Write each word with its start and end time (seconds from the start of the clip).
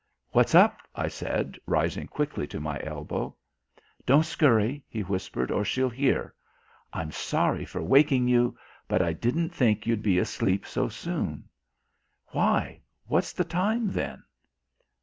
"What's 0.31 0.55
up?" 0.55 0.79
I 0.95 1.07
said, 1.07 1.59
rising 1.67 2.07
quickly 2.07 2.47
to 2.47 2.59
my 2.59 2.81
elbow. 2.83 3.35
"Don't 4.03 4.25
scurry," 4.25 4.83
he 4.89 5.01
whispered, 5.01 5.51
"or 5.51 5.63
she'll 5.63 5.91
hear. 5.91 6.33
I'm 6.91 7.11
sorry 7.11 7.65
for 7.65 7.83
waking 7.83 8.27
you, 8.27 8.57
but 8.87 9.03
I 9.03 9.13
didn't 9.13 9.49
think 9.51 9.85
you'd 9.85 10.01
be 10.01 10.17
asleep 10.17 10.65
so 10.65 10.89
soon." 10.89 11.47
"Why, 12.29 12.81
what's 13.05 13.31
the 13.31 13.43
time, 13.45 13.91
then?" 13.91 14.23